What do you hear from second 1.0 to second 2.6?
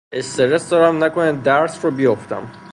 نکنه درس رو بیوفتم